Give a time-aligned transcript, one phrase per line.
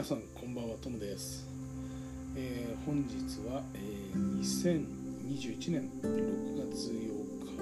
[0.00, 1.46] 皆さんこんばんはトムです、
[2.34, 6.94] えー本日は、えー2021年6月8
[7.44, 7.60] 日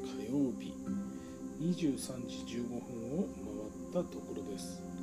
[0.00, 0.72] 火曜日
[1.60, 2.78] 23時15分
[3.20, 3.28] を
[3.92, 4.93] 回ったところです。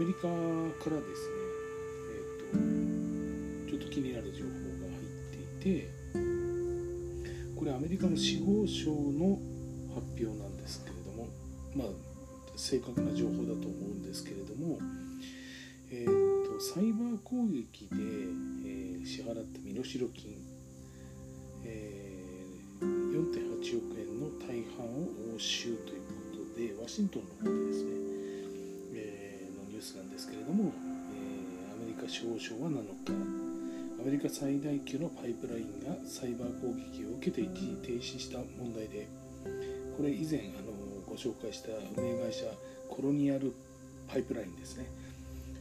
[0.00, 1.36] メリカからですね、
[2.08, 2.58] えっ
[3.66, 5.90] とちょっと気になる情報が入っていて
[7.54, 9.38] これアメリカの司法省の
[9.94, 11.28] 発表なんですけれども
[11.76, 11.88] まあ
[12.56, 14.78] 正確な情報だと思うんですけれども、
[15.92, 17.96] えっとサイバー攻撃で、
[18.64, 20.34] えー支払った身代金、
[21.64, 27.99] えー4.8億円の大半を押収ということでワシントンの方でですね、
[30.40, 30.72] れども、
[31.12, 33.12] えーアメリカ司法省は7日。
[34.00, 39.06] アメリカ最大級のパイプラインがサイバー攻撃を受けて一時停止した問題で
[39.94, 40.72] これ以前あの
[41.06, 41.68] ご紹介した
[42.00, 42.46] 運営会社
[42.88, 43.52] コロニアル
[44.08, 44.86] パイプラインですね、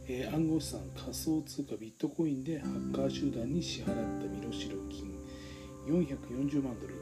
[0.07, 4.51] えー暗号資産仮想通貨ビットコインでハッカー集団に支払った身代
[4.89, 5.13] 金
[5.87, 6.95] 440万ドル。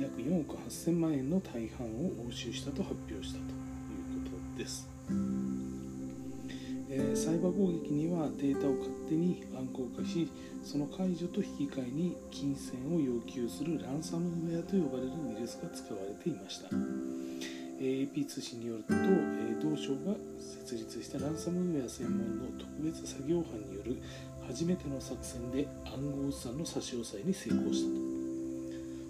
[0.00, 4.88] 約4億8000万円の大半を押収したと発表したということです、
[6.94, 10.30] えサイバー攻撃にはデータを勝手に暗号化し
[10.62, 16.68] その解除と引き換えに金銭を要求するランサムウェアと呼ばれるウイルスが使われていました。
[17.80, 23.96] AP 通信によると、え同省が設立したランサムウェア専門の特別作業班による
[24.46, 28.12] 初めての作戦で暗号資産の差し押さえに成功したと。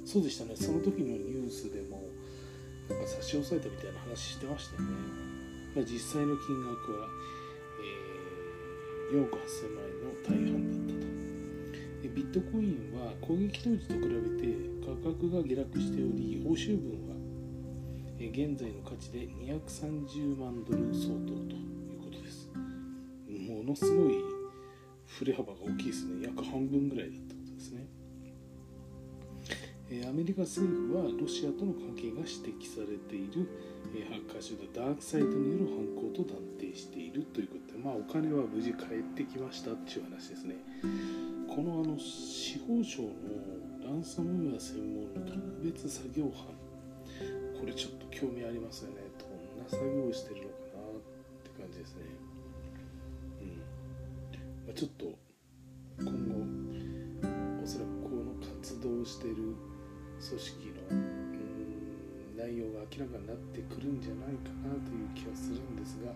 [0.06, 0.54] そうでしたね。
[0.54, 2.08] その時のニュースでも
[2.88, 4.86] なんか差し押さえたみたいな話してましたよね、
[5.76, 7.08] まあ、実際の金額は、
[9.12, 11.12] 4億8000万円の大半だったと。
[12.02, 14.08] でビットコインは攻撃当時と比べ
[14.40, 14.48] て
[14.80, 17.12] 価格が下落しており欧州分は
[18.18, 22.48] 現在の価値で230万ドル相当ということです。
[23.28, 24.14] ものすごい
[25.06, 26.26] 振れ幅が大きいですね。
[26.26, 27.31] 約半分ぐらいだった。
[29.92, 33.46] えアメリカ政府はロシアとの関係が指摘されている、
[33.94, 40.56] えハッカー集団ダークサイトによる犯行と断定しているということで、まあ、お金は無事返ってきましたっていう話ですね。
[41.46, 43.12] このあの司法省の
[43.84, 46.48] ランサムウェア専門の特別作業班
[47.60, 49.02] これちょっと興味ありますよね。
[49.20, 51.02] どんな作業をしてるのかなっ
[51.44, 52.02] て感じですね。
[53.42, 53.48] うん、
[54.66, 55.04] まあ、ちょっと
[56.00, 56.62] 今後
[57.62, 59.54] おそらくこの活動をしている
[60.22, 61.02] 組織の
[62.38, 66.12] 内容が明らかになってくるんじゃないかなという気はするんですが、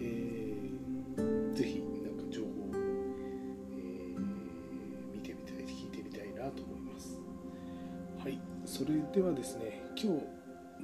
[0.00, 0.58] えー
[1.56, 4.20] ぜひなんか情報を、えー
[5.12, 7.18] 見てみたい聞いてみたいなと思います。
[8.22, 10.22] はいそれではですね今日も、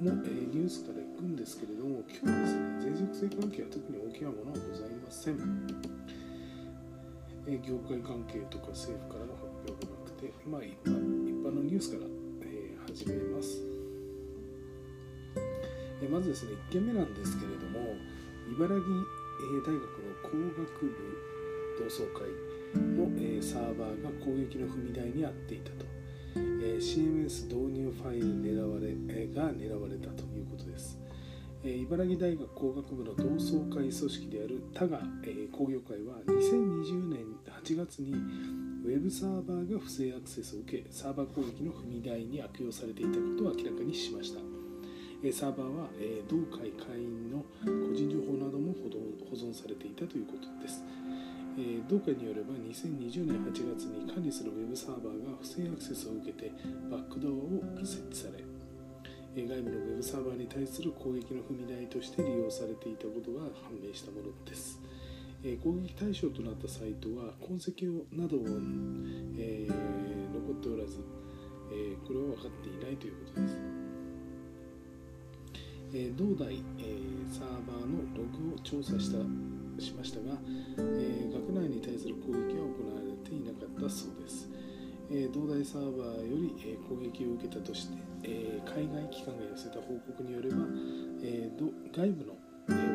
[0.01, 5.37] えーニュースからいくんですけれども今日はですね全属性関係は特に大きなものはございません。
[7.47, 10.97] えー業界関係とか政府からの発表がなくて、まあ、一般
[11.29, 12.14] 一般のニュースから、
[12.95, 13.61] 始めます、
[16.01, 17.93] えまずですね1件目なんですけれども
[18.49, 20.95] 茨城、大学の工学部
[21.77, 22.31] 同窓会
[22.95, 25.85] の、えサーバーが攻撃の踏み台にあっていたと、
[26.35, 30.97] え CMS 導入ファイル狙われ、えが狙われたということです。
[31.65, 37.25] え茨城大学工学部の同窓会組織である多賀、え工業会は2020年
[37.61, 38.15] 8月に
[38.85, 44.37] ウェブサーバーが不正アクセスを受けサーバー攻撃の踏み台に悪用されていたことを明らかにしました、
[45.33, 45.89] サーバーは、
[46.29, 47.65] 同会会員の個
[47.97, 50.85] 人情報なども保存されていたということです
[51.89, 56.51] 同会によれば2020年8月に管理するウェブサーバーが不正アクセスを受けて
[56.91, 58.45] バックドアを設置され
[59.33, 64.79] 外部のウェブサーバーに対する攻撃の踏み台として利用されていたことが判明したものです。
[65.47, 68.41] え攻撃対象となったサイトは痕跡をなどを、
[69.37, 69.67] え
[70.33, 70.97] 残っておらず、
[71.71, 73.57] えこれは分かっていないということです。
[75.93, 76.97] え同大、え
[77.31, 79.19] サーバーのログを調査した
[79.79, 80.35] しましたが、
[80.79, 84.49] え学内に対する攻撃は行われていなかったそうです。
[85.11, 90.57] えー同大サーバーより、え攻撃を受けたとして、え海外機関が寄せた報告によれば、
[91.21, 92.33] えー外部の、
[92.69, 92.94] え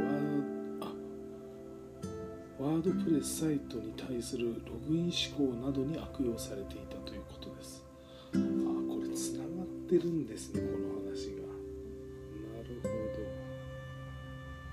[2.60, 7.90] ワードプレスサイトに対するログイン思考などに悪用されていたということです。
[8.32, 12.94] ああこれつながってるんですねこの話がなるほどは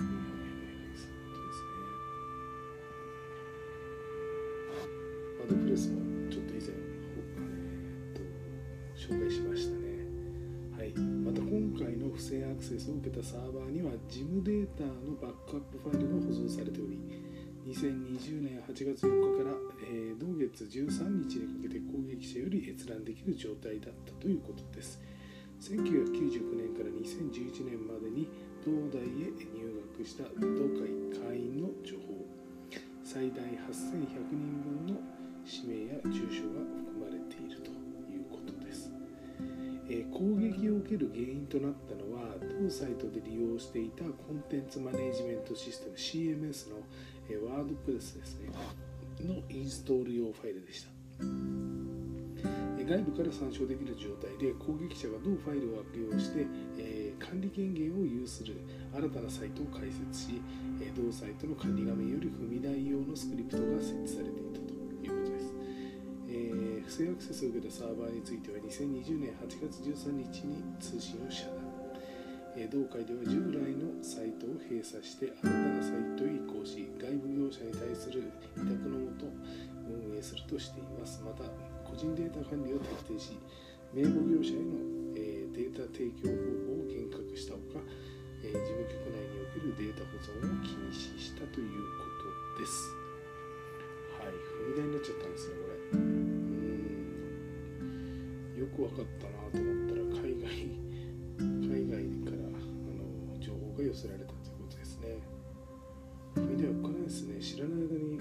[0.03, 1.81] いはいはいはいそういうことですね
[5.39, 5.97] ワードプレスも
[6.29, 8.21] ちょっと以前、えー、と
[8.95, 10.05] 紹介しましたね
[10.77, 15.96] はいまた今回の不正アクセスを受けたサーバーには事務データのバックアップファイ
[17.67, 25.01] 2020年8月4日から、えー、同月13日にかけて攻撃者より閲覧できる状態だったということです。
[25.59, 28.29] 1999年から2011年までに
[28.63, 29.07] 同大へ
[29.51, 30.87] 入学した同会
[31.17, 32.27] 会員の情報
[33.03, 34.99] 最大8100人分の
[35.45, 37.71] 氏名や住所が含まれていると
[38.11, 38.91] いうことです、
[39.89, 46.77] えー、攻撃を受ける原因となったのは同サイトで利用していたコンテンツマネジメントシステム CMS の
[47.29, 48.49] えワードプレスですね。
[49.21, 50.97] のインストール用ファイルでした。
[52.87, 56.47] 外部から参照できる状態で攻撃者が同ファイルを悪用して、
[56.79, 58.55] え、管理権限を有する。
[58.95, 60.41] 新たなサイトを開設し、
[60.79, 64.71] え、同サイトの管理画面より踏み台用のスクリプトが設置されていたと
[65.03, 65.53] いうことです、
[66.29, 71.66] え、不正アクセスを受けたサーバーについては2020年8月13日に通信を遮断。
[72.65, 79.29] 同会では従来のサイトを閉鎖して新たなサイトへ移行し外部業者に対する委託のもと
[79.85, 81.21] 運営するとしています。
[81.21, 81.45] また
[81.85, 83.37] 個人データ管理を徹底し
[83.93, 84.81] 名簿業者への、
[85.15, 87.79] えデータ提供方法を厳格したほか、
[88.43, 91.69] え事務局内におけるデータ保存を禁止したという
[92.01, 92.09] こ
[92.57, 92.89] とです。
[94.17, 95.77] はい踏み台になっちゃったんですねこれ。
[95.93, 96.17] うん。
[98.57, 100.86] よく分かったなと思ったら海外
[103.77, 105.21] が寄せられたということですね。
[106.35, 107.39] 踏み台お金ですね。
[107.39, 108.19] 知らない間に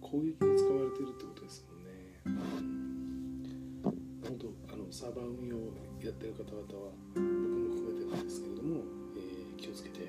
[0.00, 1.92] 攻撃に使われているってことですもんね。
[4.24, 8.80] 本当あのサーバー運用をやってる方々は僕も含めてなんですけれども、
[9.16, 10.08] えー、気をつけて、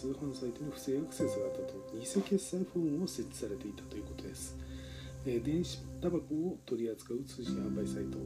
[0.00, 4.56] 通販サイトに不正アクセスがあったと偽決済フォームを設置されていたということです、
[5.26, 8.16] えー、電子タバコを取り扱う通信販売サイト、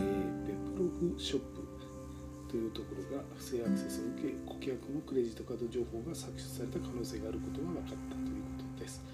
[0.00, 1.68] えー、ペプロフショップ
[2.48, 9.04] というところが不正アクセスを受け顧客のクレジットカード情報が搾取された可能性があることが分かったということです、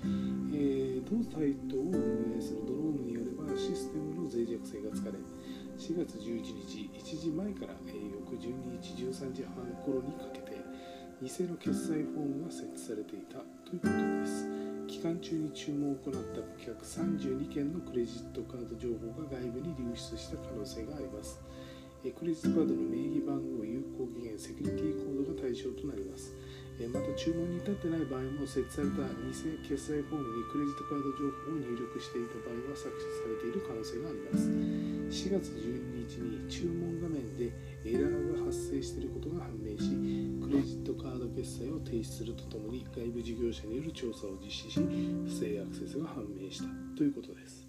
[0.54, 5.18] えー、同サイトを運営するドロームによればシステムの脆弱性が疲れ
[5.82, 10.43] 4月11日1時前から、えー、翌12日13時半頃にかけて
[11.24, 14.44] 偽の決済フォームが設置されていたということです。
[14.86, 21.40] 期間中に注文を行った顧客32件のクレジットカード情報が外部に流出した可能性があります。
[22.04, 26.36] クレジットカードの名義番号有効期限セキュリティコードが対象となります。
[26.90, 29.30] また注文に至ってない場合も設置された偽
[29.62, 34.94] 決済フォームにクレジットカード情報を入力していた場合は削除されている可能性があります。
[35.14, 37.52] 4月12日に注文画面で
[37.84, 39.94] エラーが発生していることが判明し
[40.42, 46.66] クレジットカード決済を停止するとともに外部事業者による調査を実施し不正アクセスが判明した。
[46.96, 47.63] ということです。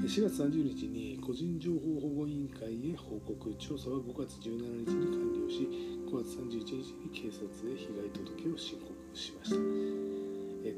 [0.00, 3.54] 4月30日に個人情報保護委員会へ報告。
[3.58, 5.68] 調査は5月17日に完了し
[6.08, 9.56] 5月31日に警察へ被害届を申告しました。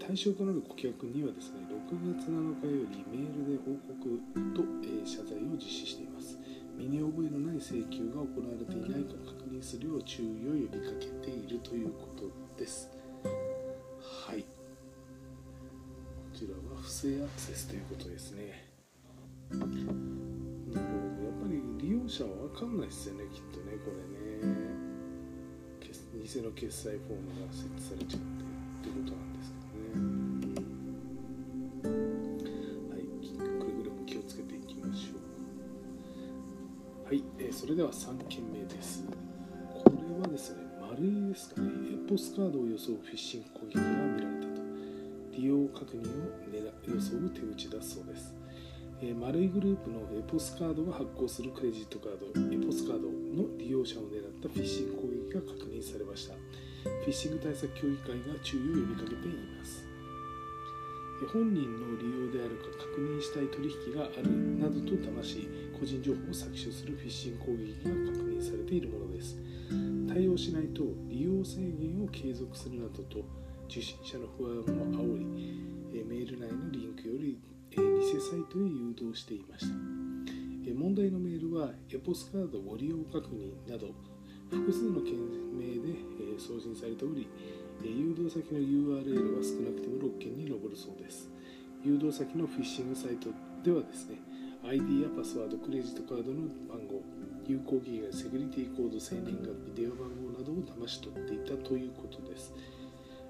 [0.06, 4.20] 対象となる顧客にはですね6月7日よりメールで報告
[4.54, 4.62] と
[5.06, 6.36] 謝罪を実施しています。
[6.76, 12.90] 身に覚えのない請求が行われていないか確認するよう注意を呼びかけているということです。
[14.26, 14.42] はい。
[14.42, 14.46] こ
[16.34, 18.71] ちらは不正アクセスということですね。
[19.52, 20.80] やっ
[21.40, 22.76] ぱり利用者は分かん。
[22.78, 24.12] ないですよねきっとねこれね
[26.22, 28.42] 偽の決済フォームが設置されちゃって
[28.88, 29.32] ってことなん。
[29.32, 30.22] ですけどね
[32.90, 33.00] はい
[33.58, 35.16] くれぐれも気をつけていきましょ
[37.04, 39.04] うはい、えー、それでは3件目です
[39.74, 41.68] これはですね丸いですかね
[42.06, 44.52] エポスカードを装うフィッシング攻撃が見られたと
[45.36, 46.02] 利用確認を
[46.52, 48.34] 狙装う手口だそうです
[49.02, 56.34] えー、丸いグループのエポスカードが発行するクレジットカードエポスカードの利用者を狙ったフィッシング攻撃が確認されました。
[56.84, 59.82] フィッシング対策協議会が注意を呼びかけています。
[61.34, 69.36] 本人の利用であるか確認したい取引があるなどと騙し個人情報を搾取するフィッシング攻撃が確認されているものです。
[70.06, 73.26] 対応しないと利用制限を継続するなどと
[73.66, 75.26] 受信者の不安を煽り
[76.06, 77.38] メール内のリンクより
[77.80, 79.74] 偽サイトへ誘導していました。
[80.74, 83.88] 問題のメールはエポスカードご利用確認など
[84.50, 85.14] 複数の件
[85.56, 85.98] 名で
[86.38, 87.28] 送信されており
[87.82, 91.30] 誘導先の URL は少なくても6件に上るそうです。
[91.84, 93.30] 誘導先のフィッシングサイト
[93.64, 94.18] ではですね
[94.64, 97.02] ID やパスワードクレジットカードの番号
[97.48, 102.52] 有効期限セキュリティコード生年月日電話番号などを騙し取っていたということです。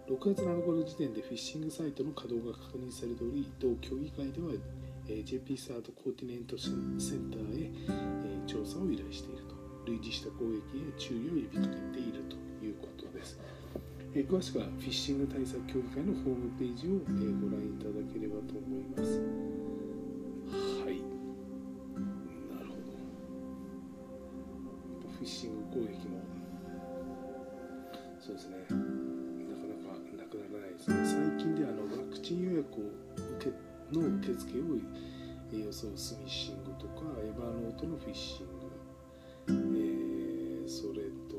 [0.08, 4.52] 6月7日の時点でフィッシングサイトの稼働が確認されており同協議会では
[5.06, 7.70] JP サートコーティネントセンターへ
[8.46, 9.62] 調査を依頼していると。
[9.86, 13.38] 類似した攻撃へ注意を呼びかけているということです。
[14.14, 19.20] 詳しくはフィッシング対策協議会のホームページをご覧いただければと思います。
[20.84, 21.02] はい。
[22.54, 22.82] なるほど。
[25.18, 26.22] フィッシング攻撃も
[28.20, 29.11] そうですね。
[30.86, 31.30] ですね。
[31.36, 32.78] 最近であのワクチン予約を
[33.38, 33.50] 受け
[33.96, 34.78] の受付を
[35.56, 38.46] 予想スミッシングとかエヴァノートのフィッシン
[39.46, 41.36] グ、えー、それと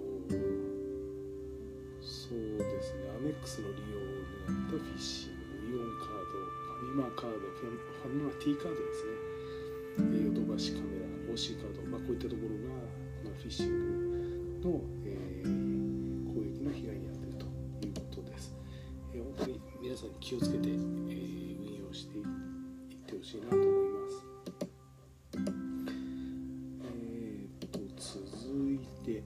[2.01, 3.09] そうですね。
[3.17, 5.43] アメックスの利用になったフィッシング。
[5.63, 12.75] イオンカードファミマカードファミマ T カードですねヨドバシカメラ OC カード、まあ、こういったところが
[13.23, 17.22] まあフィッシングの、えー、攻撃の被害に遭って
[19.93, 22.25] 皆さん気をつけて、えー、運用していっ
[23.05, 24.25] てほしいなと思います。
[26.81, 29.21] えー、と続いて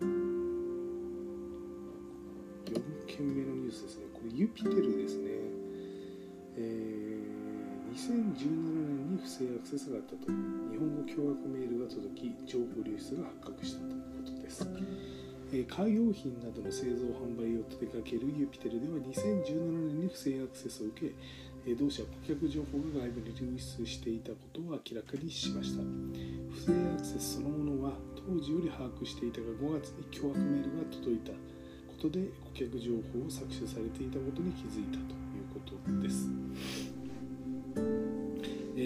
[3.06, 4.06] 件目のニュースですね。
[4.14, 5.28] これユピテルですね。
[6.56, 10.16] えー、2017年に不正アクセスがあったと
[10.72, 14.66] 日本語凶悪メールが届き情報流出が発覚したということです、
[15.52, 21.14] え、カー用品などの製造販売を手掛けるユピテルでは2017年に不正アクセスを受け
[21.66, 25.82] え同社顧客情報が外部に流出していたことを明らかにしました。
[26.50, 31.36] 不正アクセスそのものは当時より把握していたが5月に凶悪メールが届いたこ
[32.00, 32.20] とで
[32.54, 36.30] 顧客情報を搾取されていたことに気づいたということです。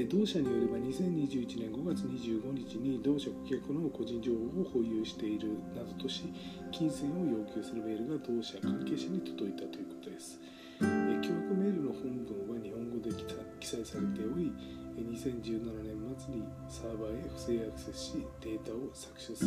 [0.02, 6.24] え同社によれば2021年5月25日に同社顧客の個人情報を保有しているなどとし
[6.72, 10.40] 金銭を要求するメールが同社関係者に届いたということです、
[10.82, 10.84] え
[11.22, 13.14] 脅迫メールの本文は日本語で
[13.60, 14.50] 記載されており
[14.98, 19.46] 2017年末にサーバーへ不正アクセスしデータを搾取す、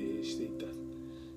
[0.00, 0.64] えしていた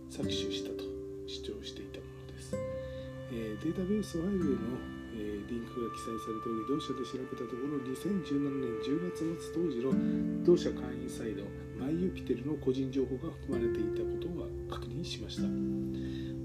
[0.07, 0.87] 搾取したと
[1.27, 11.43] 主張していたものです、えデータベースファイルへのえー、リンクが記載されており同社で調べたところ2017年10月末当時の同社会員サイド
[11.77, 15.43] マイユピテルの個人情報が含まれていたことが確認しました。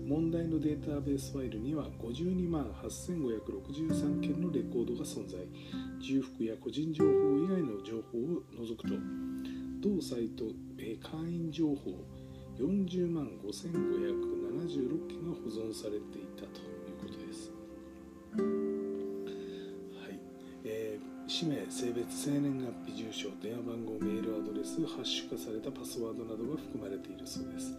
[0.08, 5.38] 問題のデータベースファイルには52万8563件のレコードが存在。
[6.00, 7.10] 重複や個人情報
[7.44, 8.94] 以外の情報を除くと。
[9.80, 10.44] 同サイト、
[10.78, 12.04] えー、会員情報
[12.58, 16.67] 40万5576件が保存されていたと。
[21.38, 27.78] 氏名、性別、生年月日、住所、電話番号、メールアドレス、ハッシュ化されたパスワードなどが含まれているそうです。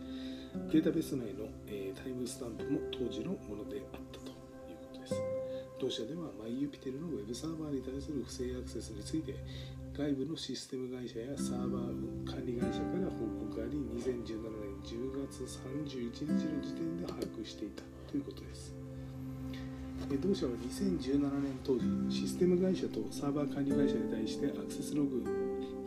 [0.72, 5.20] データベース内の、えー、タイムスタンプも当時のものであったということです。
[5.76, 9.36] 同社ではマイユピテルのウェブサーバーに対する不正アクセスについて
[9.92, 18.72] 外部のシステム会社やサーバー管理会社から報告があり2017年10月31日の時点で把握していたということです。
[20.22, 25.24] 同社は2017年当時システム会社とサーバー管理会社に対してアクセスログ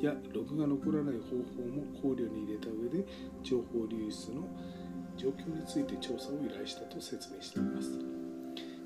[0.00, 3.06] やログが残らない方法も考慮に入れた上で
[3.42, 4.46] 情報流出の
[5.16, 8.22] 状況について調査を依頼したと説明しています。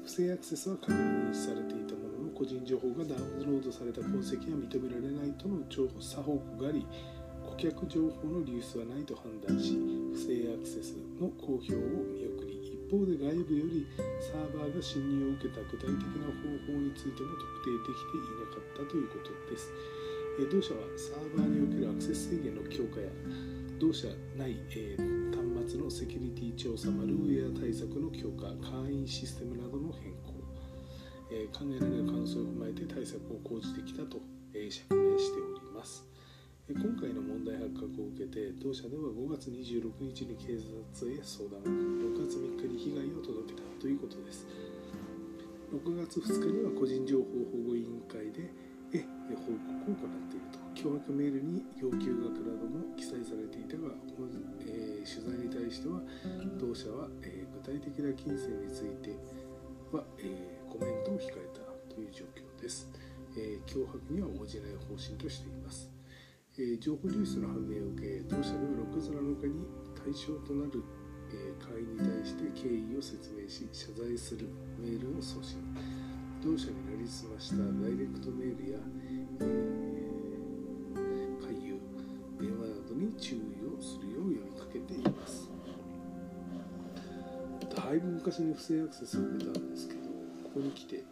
[0.07, 6.87] 不正アクセスは確認されていたものの個人情報がダウンロードされた痕跡が認められないとの調査報告があり
[7.45, 9.75] 顧客情報の流出はないと判断し
[10.15, 11.79] 不正アクセスの公表を
[12.15, 12.23] 見
[12.91, 13.87] 方で外部より
[14.21, 19.73] サーバーが侵入を受けた具体的な方法についても特定できていなかったということです。
[20.51, 23.09] 同社はサーバーにおけるアクセス制限の強化や
[23.79, 24.97] 同社内、え
[25.33, 30.37] 端末のセキュリティ調査、マルウェア対策の強化、会員システムなどの変更、
[31.31, 34.19] え考えられる可能性を踏まえて対策を講じてきたと、
[34.55, 36.05] え釈明しております。
[36.67, 40.75] 今回の問題発覚を受けて同社では5月26日に警察
[41.07, 41.63] へ相談。
[41.63, 44.51] 6月3日に被害を届けたということです。
[45.71, 47.23] 6月2日には個人情報
[47.55, 48.51] 保護委員会で
[48.91, 49.55] え報
[49.87, 50.59] 告を行っていると。
[50.75, 53.95] 脅迫メールに要求額なども記載されていたが、
[54.67, 56.03] えー、取材に対しては
[56.59, 59.15] 同社は、えー、具体的な金銭について
[59.95, 61.63] は、えー、コメントを控えた
[61.95, 62.91] という状況です、
[63.39, 65.96] え脅迫には応じない方針としています。
[66.59, 70.83] えー、情報流出の判明を受け同社では6月7日に対象となる、
[71.29, 74.49] えー、会員に対して経緯を説明し謝罪する
[74.81, 75.59] メールを送信。
[76.43, 78.79] 同社になりすましたダイレクトメールや、
[79.41, 81.77] えー、勧誘
[82.41, 85.51] 電話などに注意をするよう呼びかけています。
[87.75, 90.01] だいぶ昔に不正アクセスを受けたんですけど
[90.45, 91.05] ここに来て、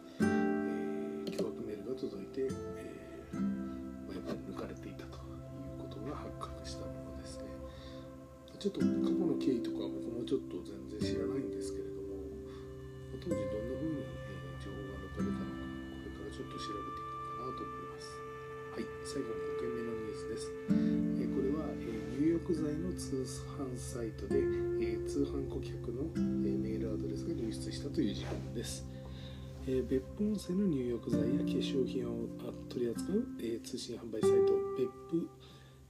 [8.65, 12.17] ちょっと過去の経緯とか僕もちょっと全然知らないんですけれども
[13.21, 14.09] 当時どんな風に、え
[14.57, 18.09] 情報が抜かれたのかこれからちょっと調べていこうかなと思います。
[18.73, 18.89] はい。
[19.05, 23.21] 最後5件目のニュースです、えこれは、え入浴剤の通
[23.53, 24.41] 販サイトで、
[24.81, 28.81] え通販顧客の、えメールアドレスが流出したという事案です。
[29.69, 32.25] え別府温泉の入浴剤や化粧品を
[32.65, 35.29] 取り扱う、え通信販売サイト別府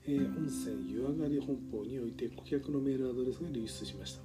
[0.07, 4.21] えー、温泉湯上がり本舗において顧客のメールアドレスが流出しました、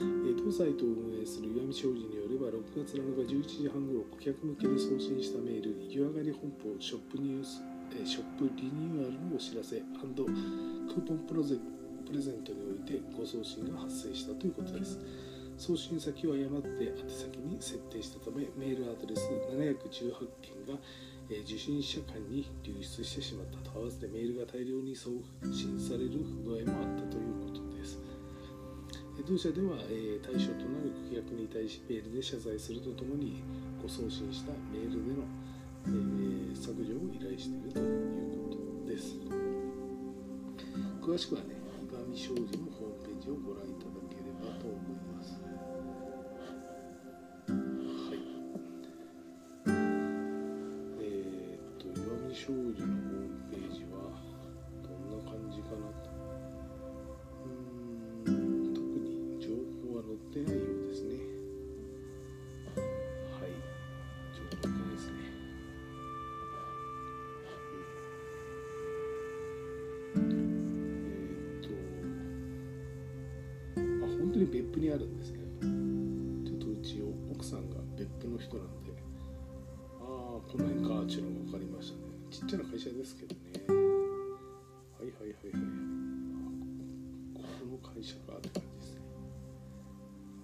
[0.00, 7.62] えー、当サイトを運営する岩見商事によれば6月7日11時半ごろ顧客向けに送信したメール湯上がり本舗ショップニュース、
[7.94, 11.56] え、ショップリニューアルのお知らせクーポンプロゼ
[12.06, 14.98] プレゼントにおいてご送信が発生したということです。
[15.58, 20.80] 送信先を誤って宛先に設定したためメールアドレス718件が
[21.30, 25.10] え受信者間に流出してしまったと合わせてメールが大量に送
[25.52, 27.98] 信される不具合もあったということです。
[29.28, 33.42] 同社では、え対象となる顧客に対しメールで謝罪するとともに
[33.82, 35.28] ご送信したメールでの、
[35.86, 38.56] え削除を依頼しているというこ
[38.86, 39.20] とです。
[41.02, 44.07] 詳しくはね、伊上商事のホームページをご覧いただけ
[52.38, 52.94] 少女のホーム
[53.50, 54.14] ページは
[54.80, 55.74] どんな感じかな
[56.04, 56.10] と。
[58.26, 59.48] うん特に情
[59.90, 61.16] 報は載ってないようですね。
[62.76, 62.80] は
[63.44, 63.50] い。
[64.32, 65.14] 情報ですね。
[70.14, 71.66] えー、っと
[74.06, 75.40] あ本当に別府にあるんですね
[76.46, 78.92] ちょっとうち奥さんが別府の人なんで
[80.00, 82.17] ああこの辺かっていうのが分かりましたね。
[82.38, 83.40] ちっちゃな会社ですけどね。
[83.66, 85.66] はいはいはいはい。
[87.34, 89.02] この会社かって感じですね。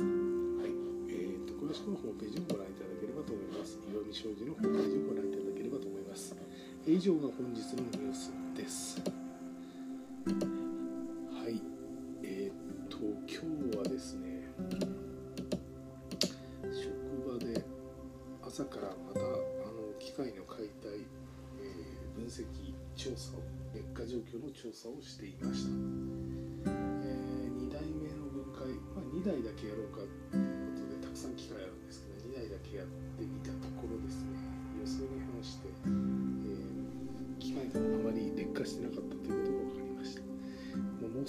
[0.02, 0.74] はい。
[1.07, 3.78] えーと、詳しくはホームページをご覧いただければと思います。
[3.87, 6.35] 岩見商事のホームページをご覧いただければと思います。
[6.85, 9.13] 以上が本日のニュースです。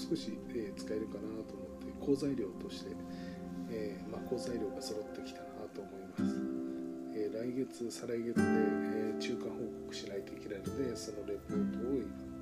[0.09, 2.91] 少し、えー、使えるかなと思って好材料として、
[3.71, 6.65] えまあ、好材料が揃ってきたなと思います。
[7.17, 12.35] え来月再来月で、え中間報告しないといけないのでそのレポートを今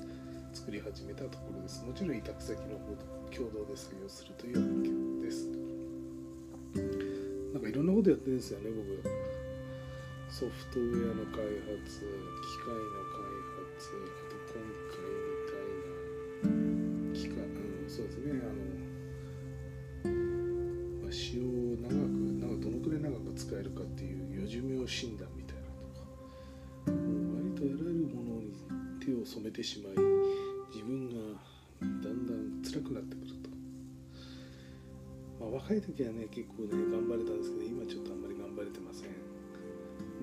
[0.51, 1.83] 作り始めたところです。
[1.85, 5.47] もちろん委託先の方と共同で作業するという案件です。
[7.53, 9.33] なんかいろんなことやってるんですよね僕。
[10.29, 13.02] ソフトウェアの開発機械の
[18.23, 18.47] ねあ
[20.07, 20.13] の、
[21.03, 21.43] まあ、使用
[21.81, 21.93] 長く
[22.39, 28.53] なんかどのくらい長く使えるかっていう余寿命診断みたいなとかもう割とあらゆるものに
[29.03, 29.97] 手を染めてしまい
[30.73, 31.15] 自分が
[31.81, 33.49] だんだん辛くなってくると、
[35.39, 39.33] まあ、若い時はね結構ね頑張れたんですけど今ちょっとあんまり頑張れてません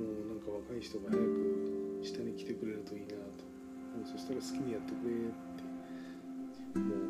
[0.00, 3.44] もうなんか若い人が早く下に来てくれるといいなと。
[3.90, 5.70] もうそしたら好きにやってくれって。
[6.78, 7.09] もう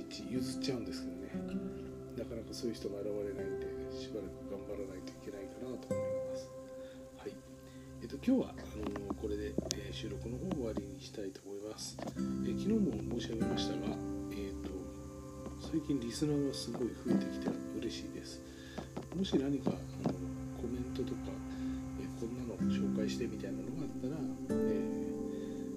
[0.00, 1.76] の立ち譲っちゃうんですけどね
[2.16, 6.48] なかなかそういう人が現れないんでしばらく頑張らないといけないかなと思います。
[7.18, 7.32] はい。
[8.02, 11.96] えっ、と今日はあのこれで、えー、収録の方を終わりにしたいと思います。
[12.00, 13.96] え、昨日も申し上げましたが、
[14.32, 14.72] えっ、と
[15.60, 18.40] 最近リスナーがすごい増えてきて嬉しいです。
[19.16, 20.16] もし何かあの
[20.56, 21.32] コメントとか、
[22.00, 24.16] えこんなの紹介してみたいなのがあったら、
[24.56, 24.80] え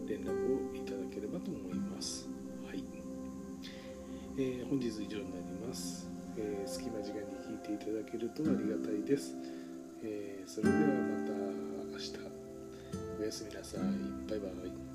[0.08, 2.39] 連絡をいただければと思います。
[4.40, 4.70] えー。
[4.70, 6.08] 本日以上になります。
[6.38, 9.36] えー、隙間時間に聞いていただけるとありがたいです。
[10.02, 10.86] えー、それではま
[11.28, 11.34] た
[11.92, 12.14] 明日。
[13.20, 13.82] おやすみなさい
[14.30, 14.89] バイバイ